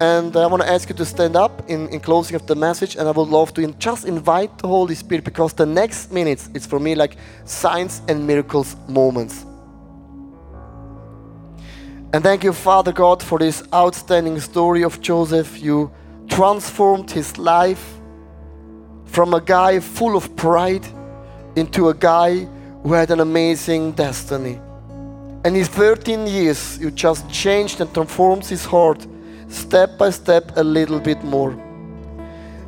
[0.00, 2.96] And I want to ask you to stand up in, in closing of the message.
[2.96, 6.48] And I would love to in, just invite the Holy Spirit because the next minutes,
[6.54, 9.44] it's for me like signs and miracles moments.
[12.12, 15.62] And thank you, Father God, for this outstanding story of Joseph.
[15.62, 15.90] You
[16.30, 18.00] transformed his life
[19.04, 20.86] from a guy full of pride
[21.56, 22.46] into a guy
[22.82, 24.58] who had an amazing destiny.
[25.44, 29.06] And in 13 years, you just changed and transformed his heart
[29.48, 31.50] step by step a little bit more.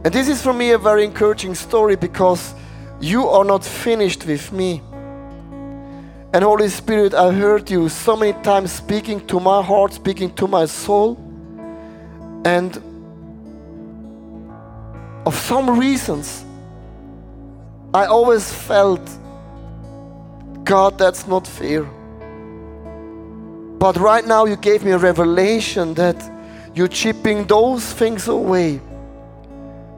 [0.04, 2.54] And this is for me a very encouraging story because
[3.00, 4.82] you are not finished with me.
[6.34, 10.48] And Holy Spirit, I heard you so many times speaking to my heart, speaking to
[10.48, 11.16] my soul.
[12.44, 12.82] And
[15.25, 16.45] of some reasons,
[17.95, 19.01] I always felt,
[20.64, 21.85] God, that's not fair.
[23.79, 26.16] But right now, you gave me a revelation that
[26.75, 28.81] you're chipping those things away.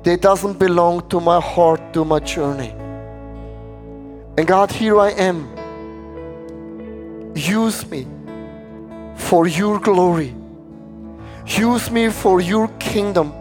[0.02, 2.70] They doesn't belong to my heart, to my journey.
[4.36, 5.48] And God, here I am.
[7.36, 8.06] Use me
[9.16, 10.34] for your glory.
[11.46, 13.32] Use me for your kingdom.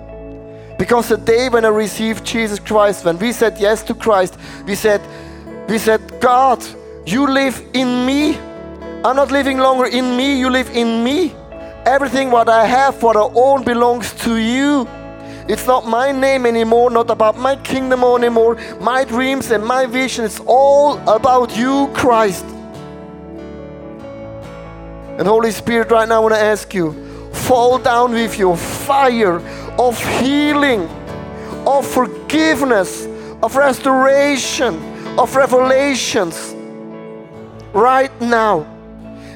[0.84, 4.76] Because the day when I received Jesus Christ, when we said yes to Christ, we
[4.76, 5.00] said,
[5.70, 6.62] we said, God,
[7.06, 8.36] you live in me.
[9.06, 11.34] I'm not living longer in me, you live in me.
[11.86, 14.86] Everything what I have, what I own belongs to you.
[15.48, 20.26] It's not my name anymore, not about my kingdom anymore, my dreams and my vision.
[20.26, 22.44] It's all about you, Christ.
[25.18, 26.92] And Holy Spirit, right now I want to ask you,
[27.32, 29.40] fall down with your fire
[29.80, 30.88] of healing,
[31.66, 33.06] of forgiveness,
[33.42, 34.76] of restoration,
[35.18, 36.56] of revelations.
[37.74, 38.68] Right now.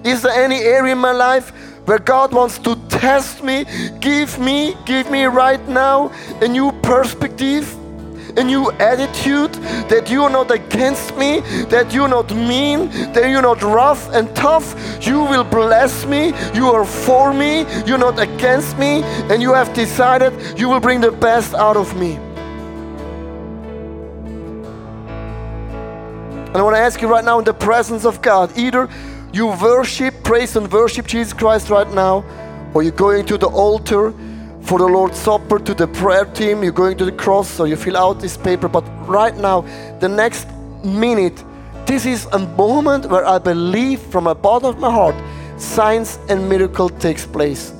[0.03, 1.49] Is there any area in my life
[1.85, 3.65] where God wants to test me?
[3.99, 6.11] Give me, give me right now
[6.41, 7.75] a new perspective,
[8.37, 9.53] a new attitude
[9.89, 14.33] that you are not against me, that you're not mean, that you're not rough and
[14.35, 14.75] tough.
[15.05, 19.73] You will bless me, you are for me, you're not against me, and you have
[19.73, 22.15] decided you will bring the best out of me.
[26.47, 28.87] And I want to ask you right now in the presence of God, either
[29.33, 32.23] you worship, praise and worship Jesus Christ right now,
[32.73, 34.13] or you're going to the altar
[34.67, 37.77] for the Lord's Supper, to the prayer team, you're going to the cross, so you
[37.77, 38.67] fill out this paper.
[38.67, 39.61] But right now,
[40.01, 40.45] the next
[40.83, 41.41] minute,
[41.85, 45.15] this is a moment where I believe from the bottom of my heart,
[45.57, 47.71] signs and miracle takes place.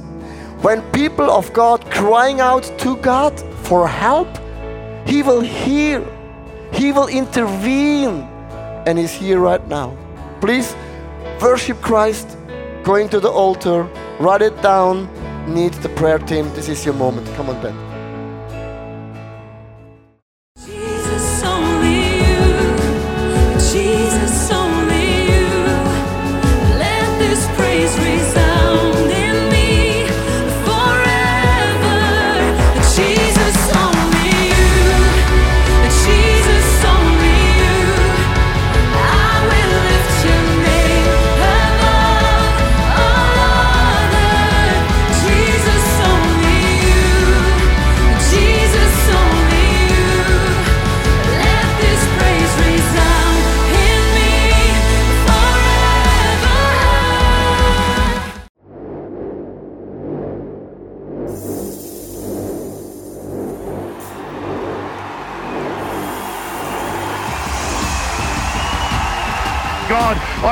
[0.61, 4.29] When people of God crying out to God for help,
[5.05, 6.01] He will hear,
[6.71, 8.21] He will intervene,
[8.88, 9.97] and He's here right now.
[10.39, 10.73] Please
[11.41, 12.38] worship Christ,
[12.83, 13.83] going to the altar,
[14.21, 15.09] write it down,
[15.47, 16.53] need the prayer team.
[16.53, 17.27] This is your moment.
[17.35, 17.86] Come on, Ben.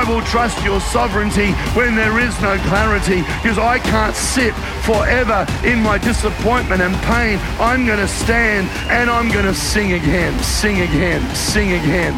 [0.07, 4.53] Will trust your sovereignty when there is no clarity because I can't sit
[4.87, 7.39] forever in my disappointment and pain.
[7.59, 12.13] I'm going to stand and I'm going to sing again, sing again, sing again.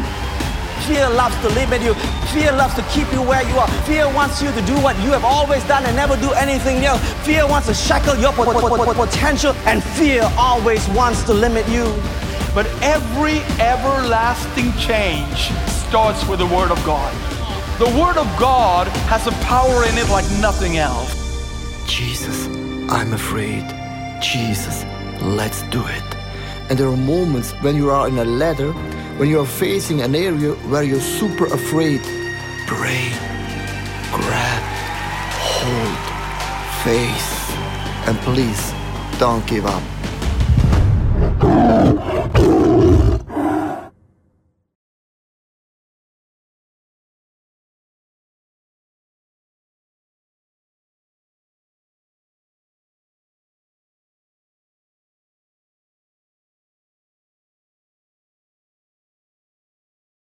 [0.86, 1.94] Fear loves to limit you.
[2.32, 3.68] Fear loves to keep you where you are.
[3.82, 7.00] Fear wants you to do what you have always done and never do anything else.
[7.26, 11.34] Fear wants to shackle your po- po- po- po- potential, and fear always wants to
[11.34, 11.84] limit you.
[12.54, 15.50] But every everlasting change
[15.88, 17.14] starts with the Word of God.
[17.78, 21.14] The Word of God has a power in it like nothing else.
[21.86, 22.46] Jesus,
[22.90, 23.64] I'm afraid.
[24.20, 24.84] Jesus,
[25.22, 26.04] let's do it.
[26.68, 28.72] And there are moments when you are in a ladder,
[29.16, 32.02] when you are facing an area where you're super afraid.
[32.66, 33.08] Pray,
[34.12, 34.62] grab,
[35.40, 35.98] hold,
[36.84, 37.32] face,
[38.06, 38.72] and please
[39.18, 39.97] don't give up.